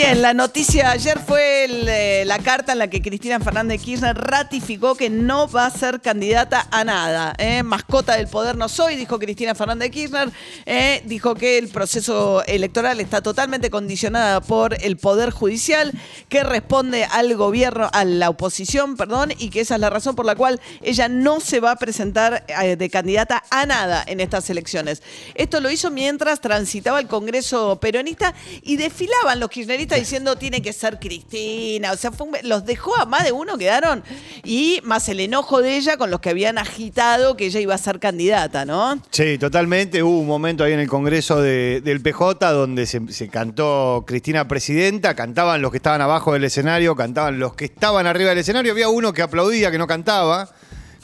[0.00, 4.94] Bien, la noticia ayer fue eh, la carta en la que Cristina Fernández Kirchner ratificó
[4.94, 7.34] que no va a ser candidata a nada.
[7.36, 7.62] ¿eh?
[7.62, 10.30] Mascota del poder no soy, dijo Cristina Fernández Kirchner.
[10.64, 11.02] ¿eh?
[11.04, 15.92] dijo que el proceso electoral está totalmente condicionado por el poder judicial,
[16.30, 20.24] que responde al gobierno, a la oposición, perdón, y que esa es la razón por
[20.24, 25.02] la cual ella no se va a presentar de candidata a nada en estas elecciones.
[25.34, 28.32] Esto lo hizo mientras transitaba el Congreso peronista
[28.62, 31.92] y desfilaban los kirchneristas diciendo tiene que ser Cristina.
[31.92, 34.02] O sea, fue un- los dejó a más de uno, quedaron.
[34.44, 37.78] Y más el enojo de ella con los que habían agitado que ella iba a
[37.78, 39.00] ser candidata, ¿no?
[39.10, 40.02] Sí, totalmente.
[40.02, 44.46] Hubo un momento ahí en el Congreso de- del PJ donde se, se cantó Cristina
[44.48, 48.72] Presidenta, cantaban los que estaban abajo del escenario, cantaban los que estaban arriba del escenario.
[48.72, 50.50] Había uno que aplaudía, que no cantaba,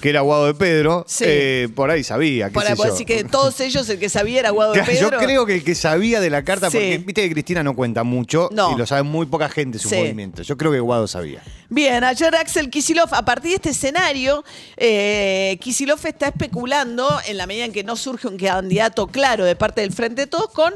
[0.00, 1.04] que era Guado de Pedro.
[1.08, 1.24] Sí.
[1.26, 2.50] Eh, por ahí sabía.
[2.50, 2.84] qué sé yo.
[2.84, 5.10] decir que de todos ellos el que sabía era Guado de Pedro.
[5.10, 6.76] Yo creo que el que sabía de la carta, Sí.
[6.76, 8.72] porque viste que Cristina no cuenta mucho No.
[8.72, 9.96] y lo sabe muy poca gente su Sí.
[9.96, 10.42] movimiento.
[10.42, 11.42] Yo creo que Guado sabía.
[11.68, 14.44] Bien, ayer Axel Kisilov, a partir de este escenario,
[14.76, 19.56] eh, Kisilov está especulando, en la medida en que no surge un candidato claro de
[19.56, 20.72] parte del Frente de Todos, con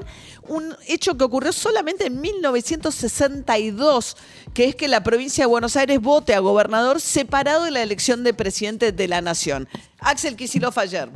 [0.50, 4.16] un hecho que ocurrió solamente en 1962,
[4.52, 8.24] que es que la provincia de Buenos Aires vote a gobernador separado de la elección
[8.24, 9.68] de presidente de la nación.
[10.00, 11.08] Axel Kisilov ayer.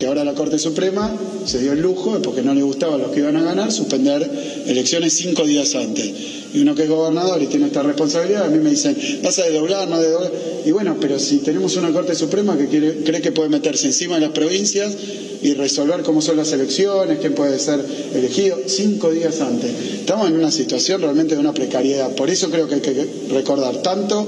[0.00, 3.10] Que ahora la Corte Suprema se dio el lujo, porque no le gustaba a los
[3.10, 4.28] que iban a ganar, suspender
[4.66, 6.10] elecciones cinco días antes.
[6.54, 9.44] Y uno que es gobernador y tiene esta responsabilidad, a mí me dicen, vas a
[9.44, 10.32] desdoblar, no desdoblar.
[10.64, 12.66] Y bueno, pero si tenemos una Corte Suprema que
[13.04, 14.96] cree que puede meterse encima de las provincias
[15.42, 19.70] y resolver cómo son las elecciones, quién puede ser elegido, cinco días antes.
[20.00, 22.14] Estamos en una situación realmente de una precariedad.
[22.14, 24.26] Por eso creo que hay que recordar tanto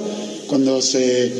[0.48, 1.32] cuando se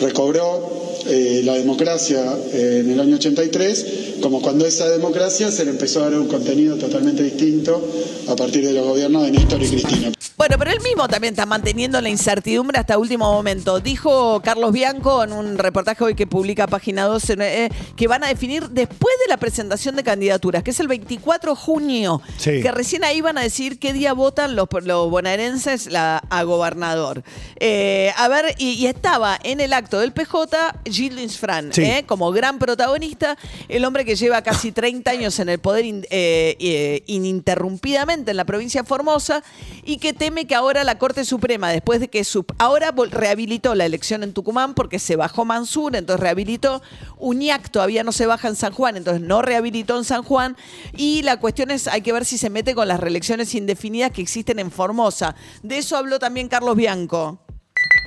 [0.00, 0.75] recobró
[1.08, 3.86] eh, la democracia eh, en el año 83,
[4.20, 7.82] como cuando esa democracia se le empezó a dar un contenido totalmente distinto
[8.28, 10.12] a partir de los gobiernos de Néstor y Cristina.
[10.38, 13.80] Bueno, pero él mismo también está manteniendo la incertidumbre hasta último momento.
[13.80, 18.28] Dijo Carlos Bianco en un reportaje hoy que publica Página 12 eh, que van a
[18.28, 22.60] definir después de la presentación de candidaturas, que es el 24 de junio, Sí.
[22.60, 27.22] que recién ahí van a decir qué día votan los, los bonaerenses la- a gobernador.
[27.58, 31.82] Eh, a ver, y, y estaba en el acto del PJ Gilles Fran, Sí.
[31.82, 33.38] eh, como gran protagonista,
[33.70, 38.44] el hombre que lleva casi 30 años en el poder in- eh, ininterrumpidamente en la
[38.44, 39.42] provincia de Formosa
[39.82, 43.86] y que teme que ahora la Corte Suprema, después de que su- ahora rehabilitó la
[43.86, 46.82] elección en Tucumán porque se bajó Mansur, entonces rehabilitó,
[47.20, 50.56] Uñac todavía no se baja en San Juan, entonces no rehabilitó en San Juan
[50.96, 54.20] y la cuestión es, hay que ver si se mete con las reelecciones indefinidas que
[54.20, 55.36] existen en Formosa.
[55.62, 57.38] De eso habló también Carlos Bianco.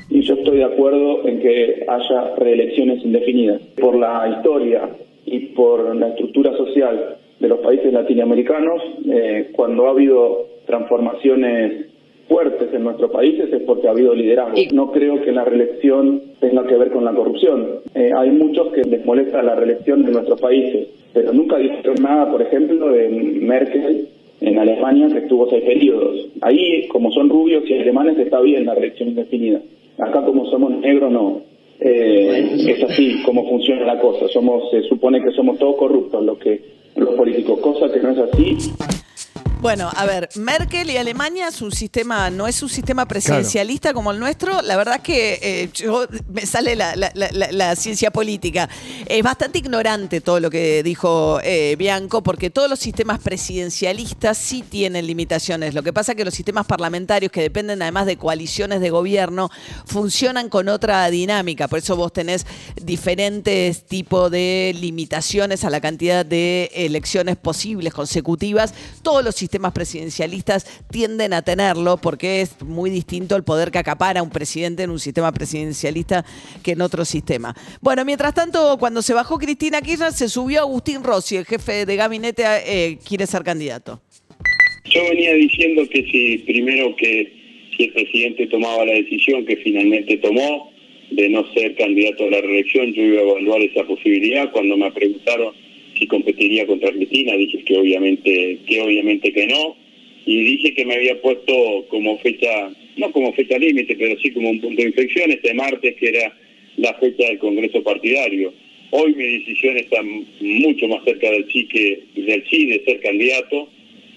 [0.09, 3.61] y yo estoy de acuerdo en que haya reelecciones indefinidas.
[3.79, 4.89] Por la historia
[5.25, 11.85] y por la estructura social de los países latinoamericanos, eh, cuando ha habido transformaciones
[12.29, 14.55] fuertes en nuestros países es porque ha habido liderazgo.
[14.71, 17.79] No creo que la reelección tenga que ver con la corrupción.
[17.95, 22.31] Eh, hay muchos que les molesta la reelección de nuestros países, pero nunca dijeron nada,
[22.31, 24.07] por ejemplo, de Merkel
[24.41, 26.27] en Alemania que estuvo seis periodos.
[26.41, 29.59] Ahí, como son rubios y alemanes, está bien la reelección indefinida.
[29.97, 31.41] Acá, como somos negros, no.
[31.81, 34.27] Eh, es así como funciona la cosa.
[34.27, 36.61] Somos, se supone que somos todos corruptos los que
[36.95, 38.57] los políticos, cosa que no es así.
[39.59, 44.11] Bueno, a ver, Merkel y Alemania es un sistema, no es un sistema presidencialista como
[44.11, 44.61] el nuestro.
[44.61, 48.69] La verdad es que eh, yo me sale la, la- la- la- la ciencia política.
[49.05, 54.61] Es bastante ignorante todo lo que dijo eh, Bianco, porque todos los sistemas presidencialistas sí
[54.63, 55.73] tienen limitaciones.
[55.73, 59.49] Lo que pasa es que los sistemas parlamentarios, que dependen además de coaliciones de gobierno,
[59.85, 61.67] funcionan con otra dinámica.
[61.67, 62.45] Por eso vos tenés
[62.81, 68.73] diferentes tipos de limitaciones a la cantidad de elecciones posibles consecutivas.
[69.01, 74.21] Todos los sistemas presidencialistas tienden a tenerlo porque es muy distinto el poder que acapara
[74.21, 76.23] un presidente en un sistema presidencialista
[76.63, 77.55] que en otro sistema.
[77.81, 81.95] Bueno, mientras tanto, cuando se bajó Cristina Kirchner, se subió Agustín Rossi, el jefe de
[81.95, 84.01] gabinete, eh, quiere ser candidato.
[84.85, 87.31] Yo venía diciendo que si primero que
[87.75, 90.71] si el presidente tomaba la decisión que finalmente tomó
[91.11, 94.51] de no ser candidato a la reelección, yo iba a evaluar esa posibilidad.
[94.51, 95.53] Cuando me preguntaron
[95.99, 99.75] si competiría contra Cristina, dije que obviamente que obviamente que no
[100.25, 104.49] y dije que me había puesto como fecha, no como fecha límite, pero sí como
[104.49, 106.35] un punto de inflexión este martes que era
[106.77, 108.53] la fecha del Congreso partidario.
[108.91, 110.01] Hoy mi decisión está
[110.39, 113.69] mucho más cerca del sí, que, del sí de ser candidato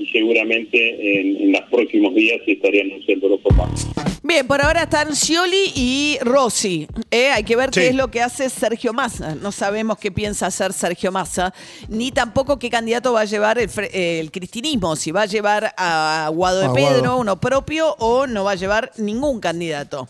[0.03, 3.87] y seguramente en, en los próximos días estaría anunciándolo con más.
[4.25, 6.87] Bien, por ahora están Scioli y Rossi.
[7.11, 7.81] Eh, hay que ver Sí.
[7.81, 9.35] qué es lo que hace Sergio Massa.
[9.35, 11.53] No sabemos qué piensa hacer Sergio Massa,
[11.89, 14.95] ni tampoco qué candidato va a llevar el, cristinismo.
[14.97, 17.19] Si va a llevar a Guado de Pedro, Guado.
[17.19, 20.09] uno propio, o no va a llevar ningún candidato.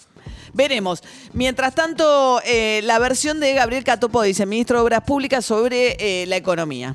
[0.53, 1.03] Veremos.
[1.33, 6.27] Mientras tanto, eh, la versión de Gabriel Catopo, dice ministro de Obras Públicas, sobre eh,
[6.27, 6.95] la economía.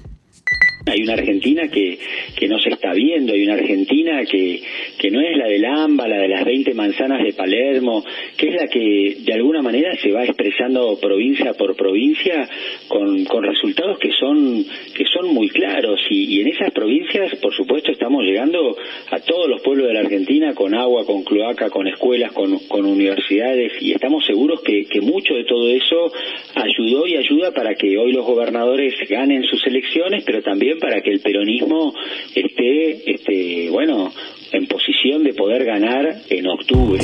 [0.88, 1.98] Hay una Argentina que,
[2.36, 4.62] que no se está viendo, hay una Argentina que,
[4.98, 8.04] que no es la del AMBA, la de las 20 manzanas de Palermo,
[8.36, 12.50] que es la que de alguna manera se va expresando provincia por provincia
[12.88, 14.66] con, con resultados que son,
[14.96, 16.00] que son muy claros.
[16.10, 18.76] Y, y en esas provincias, por supuesto, estamos llegando
[19.12, 22.86] a todos los pueblos de la Argentina con agua, con cloaca, con escuelas, con, con
[22.86, 26.12] universidades, y estamos seguros que, que mucho de todo eso
[26.56, 31.12] ayudó y ayuda para que hoy los gobernadores ganen sus elecciones, pero también para que
[31.12, 31.94] el peronismo
[32.34, 34.12] esté, este, bueno,
[34.52, 37.02] en posición de poder ganar en octubre.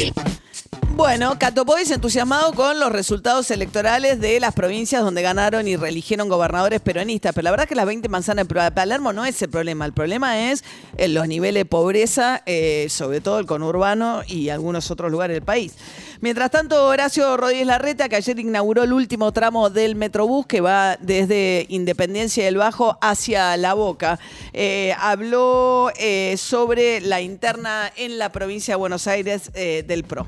[0.95, 6.81] Bueno, Catopois entusiasmado con los resultados electorales de las provincias donde ganaron y reeligieron gobernadores
[6.81, 7.33] peronistas.
[7.33, 9.85] Pero la verdad que las 20 manzanas de Palermo no es el problema.
[9.87, 10.63] El problema es
[10.97, 15.43] eh, los niveles de pobreza, eh, sobre todo el conurbano y algunos otros lugares del
[15.43, 15.73] país.
[16.21, 20.97] Mientras tanto, Horacio Rodríguez Larreta, que ayer inauguró el último tramo del Metrobús que va
[20.97, 24.19] desde Independencia del Bajo hacia La Boca,
[24.53, 25.91] eh, habló
[26.37, 30.27] sobre la interna en la provincia de Buenos Aires del PRO.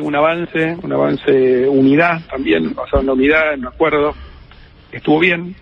[0.00, 4.14] Un avance, un avance unidad también, basado en la unidad, en un acuerdo.
[4.90, 5.54] Estuvo bien.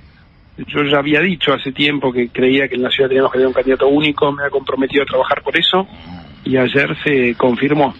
[0.57, 3.49] Yo ya había dicho hace tiempo que creía que en la ciudad teníamos que tener
[3.49, 5.87] un candidato único, me había comprometido a trabajar por eso
[6.45, 7.95] y ayer se confirmó.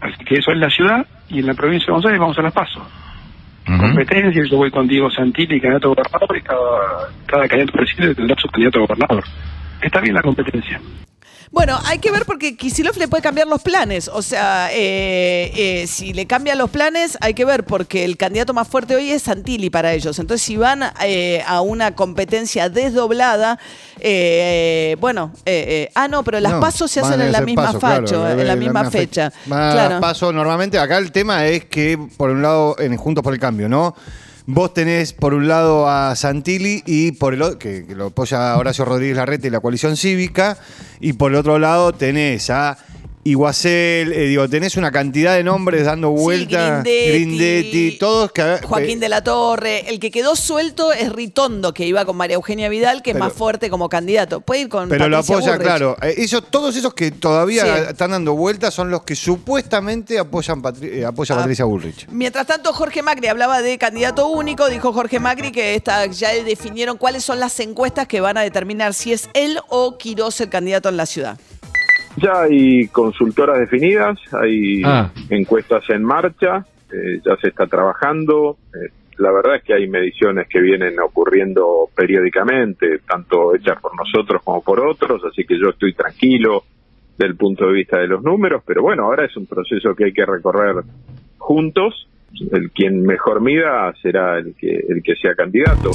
[0.00, 2.42] Así que eso es la ciudad y en la provincia de Buenos Aires vamos a
[2.42, 2.82] las pasos.
[3.64, 8.36] Competencia, yo voy con Diego Santilli, candidato a gobernador, y cada, cada candidato presidente tendrá
[8.38, 9.24] su candidato a gobernador.
[9.80, 10.80] Está bien la competencia.
[11.54, 14.08] Bueno, hay que ver porque Kisilov le puede cambiar los planes.
[14.12, 18.52] O sea, eh, eh, si le cambia los planes, hay que ver porque el candidato
[18.52, 20.18] más fuerte hoy es Santilli para ellos.
[20.18, 23.60] Entonces, si van eh, a una competencia desdoblada,
[24.00, 27.66] eh, bueno, eh, eh, ah, no, pero las No, pasos se hacen en la misma
[27.66, 29.32] paso, claro, facho, en la misma fecha.
[29.46, 30.00] Van a Claro.
[30.00, 30.76] paso normalmente.
[30.80, 33.94] Acá el tema es que, por un lado, en Juntos por el Cambio, ¿no?
[34.46, 38.58] Vos tenés por un lado a Santilli y por el otro, que, que lo apoya
[38.58, 40.58] Horacio Rodríguez Larrete y la coalición cívica,
[41.00, 42.76] y por el otro lado tenés a
[43.26, 49.08] Iguacel, eh, digo, tenés una cantidad de nombres dando vuelta, Grindetti, todos que Joaquín de
[49.08, 49.88] la Torre.
[49.88, 53.30] El que quedó suelto es Ritondo, que iba con María Eugenia Vidal, que Pero- es
[53.30, 54.42] más fuerte como candidato.
[54.42, 55.66] Puede ir con Pero lo Patricia apoya, Bullrich.
[55.66, 55.96] claro.
[56.02, 57.82] Eh, Esos, todos esos que todavía Sí.
[57.90, 61.40] están dando vueltas son los que supuestamente apoyan Patri- eh, apoya a Ah.
[61.40, 62.06] Patricia Bullrich.
[62.10, 64.68] Mientras tanto, Jorge Macri hablaba de candidato único.
[64.68, 68.92] Dijo Jorge Macri que esta, ya definieron cuáles son las encuestas que van a determinar
[68.92, 71.38] si es él o Quirós el candidato en la ciudad.
[72.16, 75.10] Ya hay consultoras definidas, hay Ah.
[75.30, 78.56] encuestas en marcha, eh, ya se está trabajando.
[78.74, 84.42] eh, la verdad es que hay mediciones que vienen ocurriendo periódicamente, tanto hechas por nosotros
[84.42, 86.64] como por otros, así que yo estoy tranquilo
[87.16, 90.12] del punto de vista de los números, pero bueno, ahora es un proceso que hay
[90.12, 90.82] que recorrer
[91.38, 92.08] juntos.
[92.50, 95.90] El quien mejor mida será el que el que sea candidato.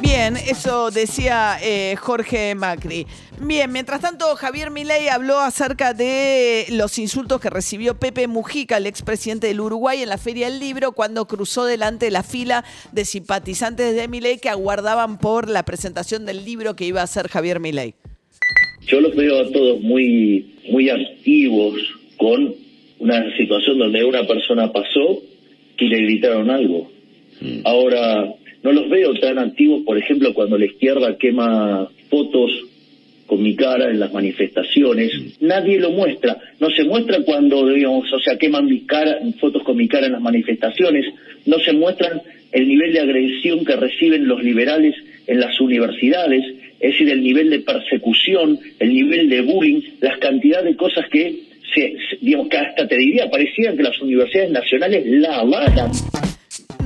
[0.00, 3.06] Bien, eso decía eh, Jorge Macri.
[3.40, 8.86] Bien, mientras tanto, Javier Milei habló acerca de los insultos que recibió Pepe Mujica, el
[8.86, 13.04] expresidente del Uruguay, en la Feria del Libro, cuando cruzó delante de la fila de
[13.04, 17.60] simpatizantes de Milei que aguardaban por la presentación del libro que iba a hacer Javier
[17.60, 17.94] Milei.
[18.86, 21.74] Yo los veo a todos muy, muy activos
[22.16, 22.54] con
[22.98, 25.22] una situación donde una persona pasó
[25.78, 26.90] y le gritaron algo.
[27.64, 32.50] Ahora, no los veo tan activos, por ejemplo, cuando la izquierda quema fotos
[33.30, 35.12] con mi cara en las manifestaciones.
[35.40, 36.36] Nadie lo muestra.
[36.58, 40.12] No se muestra cuando, digamos, o sea, queman mi cara, fotos con mi cara en
[40.12, 41.06] las manifestaciones.
[41.46, 44.96] No se muestran el nivel de agresión que reciben los liberales
[45.28, 46.44] en las universidades,
[46.80, 51.32] es decir, el nivel de persecución, el nivel de bullying, las cantidad de cosas que,
[51.72, 55.92] se, digamos, que hasta te diría, parecían que las universidades nacionales la avalan.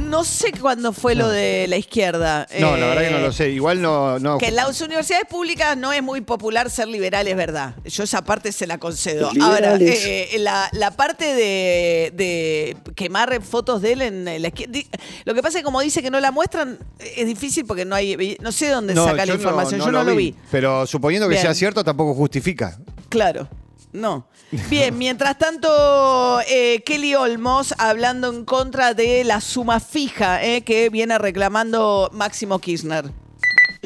[0.04, 2.46] No sé cuándo fue lo de la izquierda.
[2.60, 3.50] No, la verdad que no Eh, lo sé.
[3.50, 4.18] Igual no.
[4.18, 7.74] no Que en las universidades públicas no es muy popular ser liberal, es verdad.
[7.84, 9.30] Yo esa parte se la concedo.
[9.40, 14.78] Ahora, eh, la, la parte de, de quemar fotos de él en la izquierda.
[15.24, 16.78] Lo que pasa es que como dice que no la muestran,
[17.16, 18.36] es difícil porque no hay.
[18.40, 19.80] No sé dónde no, saca la información.
[19.80, 20.34] Yo no lo vi.
[20.50, 21.42] Pero suponiendo que Bien.
[21.42, 22.78] sea cierto, tampoco justifica.
[23.08, 23.48] Claro.
[23.94, 24.26] No.
[24.68, 30.90] Bien, mientras tanto, eh, Kelly Olmos hablando en contra de la suma fija eh, que
[30.90, 33.04] viene reclamando Máximo Kirchner.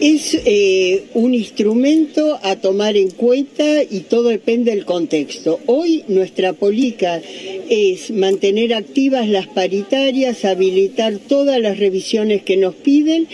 [0.00, 5.60] Es eh, un instrumento a tomar en cuenta y todo depende del contexto.
[5.66, 7.20] Hoy nuestra política
[7.68, 13.28] es mantener activas las paritarias, habilitar todas las revisiones que nos piden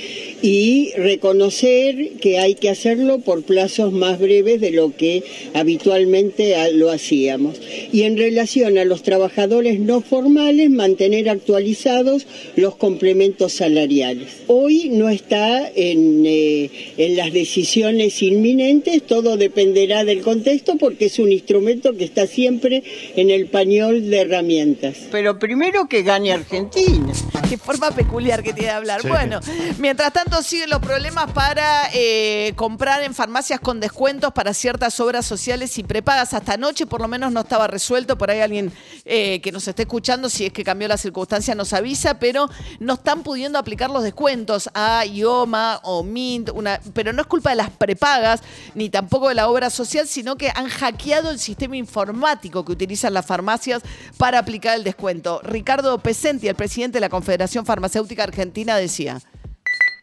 [0.47, 5.23] y reconocer que hay que hacerlo por plazos más breves de lo que
[5.55, 7.59] habitualmente lo hacíamos.
[7.91, 14.43] Y en relación a los trabajadores no formales, mantener actualizados los complementos salariales.
[14.47, 16.27] Hoy no está en...
[16.27, 22.27] eh, en las decisiones inminentes, todo dependerá del contexto porque es un instrumento que está
[22.27, 22.83] siempre
[23.17, 24.97] en el pañol de herramientas.
[25.11, 27.13] Pero primero que gane Argentina.
[27.49, 29.03] Qué forma peculiar que tiene de hablar.
[29.03, 29.09] Sí.
[29.09, 29.41] Bueno,
[29.79, 35.25] mientras tanto siguen los problemas para eh, comprar en farmacias con descuentos para ciertas obras
[35.25, 36.35] sociales y prepagas.
[36.35, 38.19] Hasta anoche por lo menos no estaba resuelto.
[38.19, 38.73] Por ahí alguien
[39.05, 42.49] eh, que nos esté escuchando, si es que cambió la circunstancia, nos avisa, pero
[42.81, 47.51] no están pudiendo aplicar los descuentos a IOMA o MINT, una, pero no es culpa
[47.51, 48.41] de las prepagas
[48.75, 53.15] ni tampoco de la obra social, sino que han hackeado el sistema informático que utilizan
[53.15, 53.83] las farmacias
[54.17, 55.41] para aplicar el descuento.
[55.43, 59.21] Ricardo Pesenti, el presidente de la Confederación Farmacéutica Argentina, decía.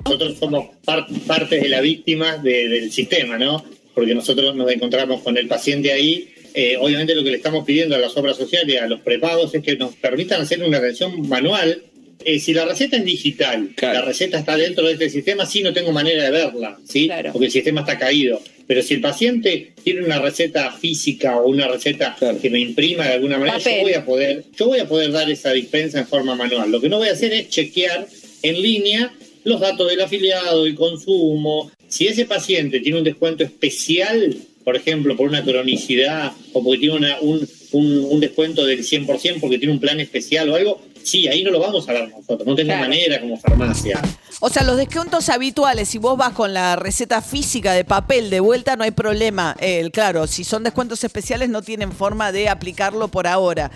[0.06, 3.64] Nosotros somos par- partes de la víctima de- del sistema, ¿no?
[3.94, 6.30] Porque nosotros nos encontramos con el paciente ahí.
[6.54, 9.64] Eh, obviamente lo que le estamos pidiendo a las obras sociales, a los prepagos, es
[9.64, 11.84] que nos permitan hacer una atención manual.
[12.24, 15.74] Eh, si la receta es digital, la receta está dentro de este sistema, sí no
[15.74, 17.08] tengo manera de verla, ¿sí?
[17.32, 18.42] Porque el sistema está caído.
[18.68, 23.14] Pero si el paciente tiene una receta física o una receta que me imprima de
[23.14, 26.36] alguna manera, yo voy a poder, yo voy a poder dar esa dispensa en forma
[26.36, 26.72] manual.
[26.72, 28.08] Lo que no voy a hacer es chequear
[28.44, 29.12] en línea
[29.44, 31.72] los datos del afiliado, el consumo.
[31.88, 36.96] Si ese paciente tiene un descuento especial, por ejemplo, por una cronicidad o porque tiene
[36.96, 41.28] una- un, un- un descuento del 100% porque tiene un plan especial o algo, sí,
[41.28, 42.46] ahí no lo vamos a dar nosotros.
[42.46, 42.82] No Claro.
[42.82, 44.02] manera como farmacia.
[44.40, 48.40] O sea, los descuentos habituales, si vos vas con la receta física de papel de
[48.40, 49.56] vuelta, no hay problema.
[49.60, 53.70] Eh, claro, si son descuentos especiales no tienen forma de aplicarlo por ahora.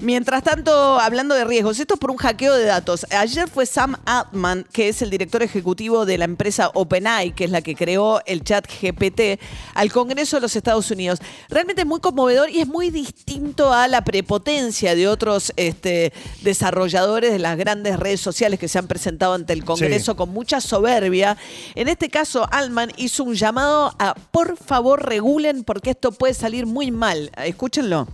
[0.00, 3.06] Mientras tanto, hablando de riesgos, esto es por un hackeo de datos.
[3.10, 7.50] Ayer fue Sam Altman, que es el director ejecutivo de la empresa OpenAI, que es
[7.50, 9.38] la que creó el chat GPT,
[9.74, 11.20] al Congreso de los Estados Unidos.
[11.48, 17.32] Realmente es muy conmovedor y es muy distinto a la prepotencia de otros este, desarrolladores
[17.32, 20.16] de las grandes redes sociales que se han presentado ante el Congreso Sí.
[20.16, 21.36] con mucha soberbia.
[21.74, 26.66] En este caso, Altman hizo un llamado a por favor regulen porque esto puede salir
[26.66, 27.30] muy mal.
[27.44, 28.06] Escúchenlo.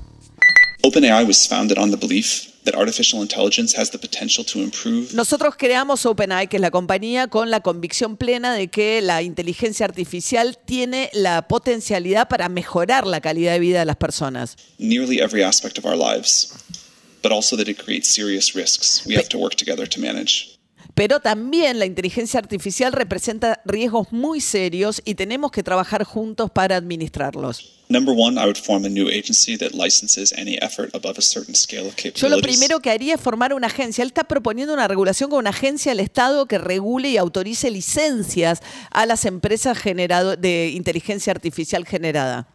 [0.82, 5.54] OpenAI was founded on the belief that artificial intelligence has the potential to improve Nosotros
[5.56, 10.56] creamos OpenAI, que es la compañía, con la convicción plena de que la inteligencia artificial
[10.64, 14.56] tiene la potencialidad para mejorar la calidad de vida de las personas.
[14.78, 16.54] nearly every aspect of our lives,
[17.22, 20.57] but also that it creates serious risks we have to work together to manage.
[20.98, 26.74] Pero también la inteligencia artificial representa riesgos muy serios y tenemos que trabajar juntos para
[26.74, 27.84] administrarlos.
[32.16, 34.02] Yo lo primero que haría es formar una agencia.
[34.02, 38.60] Él está proponiendo una regulación con una agencia del Estado que regule y autorice licencias
[38.90, 42.48] a las empresas generado de inteligencia artificial generada.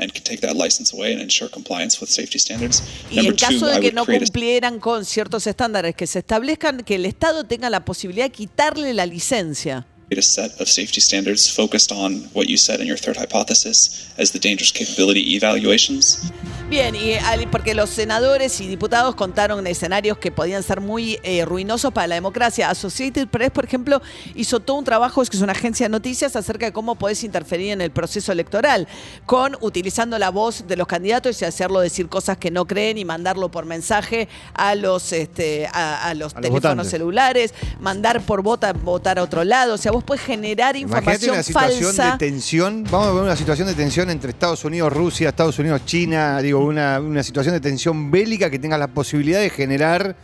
[0.00, 2.82] And can take that license away and ensure compliance with safety standards.
[3.10, 6.82] Y Number en caso two, de que no cumplieran con ciertos estándares que se establezcan,
[6.82, 9.86] que el Estado tenga la posibilidad de quitarle la licencia.
[10.10, 14.08] Create a set of safety standards focused on what you said in your third hypothesis
[14.18, 16.30] as the dangerous capability evaluations.
[16.68, 21.44] Bien, y al- porque los senadores y diputados contaron escenarios que podían ser muy eh,
[21.44, 22.70] ruinosos para la democracia.
[22.70, 24.00] Associated Press, por ejemplo,
[24.36, 27.24] hizo todo un trabajo, es que es una agencia de noticias, acerca de cómo podés
[27.24, 28.86] interferir en el proceso electoral,
[29.26, 33.04] con utilizando la voz de los candidatos y hacerlo decir cosas que no creen y
[33.04, 38.72] mandarlo por mensaje a los, este, a, a los A teléfonos celulares, mandar por vota,
[38.72, 39.74] votar a otro lado.
[39.74, 42.12] O sea, vos podés generar Imagínate información una situación falsa.
[42.12, 42.84] de tensión.
[42.90, 46.40] Vamos a ver una situación de tensión entre Estados Unidos, Rusia, Estados Unidos, China.
[46.42, 50.16] Digo, una, una situación de tensión bélica que tenga la posibilidad de generar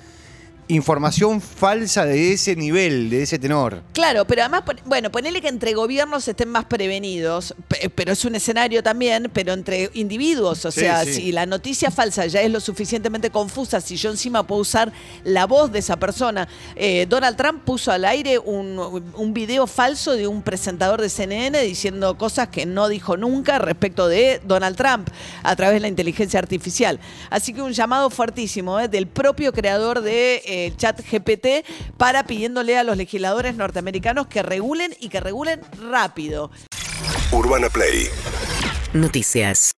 [0.68, 3.82] información falsa de ese nivel, de ese tenor.
[3.92, 8.34] Claro, pero además, bueno, ponele que entre gobiernos estén más prevenidos, pe- pero es un
[8.34, 11.12] escenario también, pero entre individuos, o Sí, sea, sí.
[11.14, 14.92] si la noticia falsa ya es lo suficientemente confusa, si yo encima puedo usar
[15.24, 18.78] la voz de esa persona, eh, Donald Trump puso al aire un,
[19.14, 24.08] un video falso de un presentador de CNN diciendo cosas que no dijo nunca respecto
[24.08, 25.08] de Donald Trump
[25.42, 26.98] a través de la inteligencia artificial.
[27.30, 31.66] Así que un llamado fuertísimo eh, del propio creador de eh, chat GPT
[31.98, 35.60] para pidiéndole a los legisladores norteamericanos que regulen y que regulen
[35.90, 36.50] rápido.
[37.30, 38.08] Urbana Play
[38.94, 39.72] Noticias.